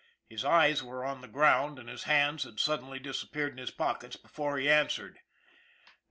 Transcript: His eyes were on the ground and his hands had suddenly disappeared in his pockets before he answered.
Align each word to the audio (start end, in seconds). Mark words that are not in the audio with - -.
His 0.27 0.43
eyes 0.43 0.81
were 0.81 1.05
on 1.05 1.21
the 1.21 1.27
ground 1.27 1.77
and 1.77 1.87
his 1.87 2.05
hands 2.05 2.43
had 2.43 2.59
suddenly 2.59 2.97
disappeared 2.97 3.51
in 3.51 3.59
his 3.59 3.69
pockets 3.69 4.15
before 4.15 4.57
he 4.57 4.67
answered. 4.67 5.19